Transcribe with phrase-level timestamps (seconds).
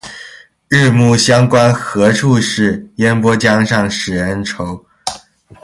[0.67, 2.89] 日暮乡关何处是？
[2.95, 4.83] 烟波江上使人愁。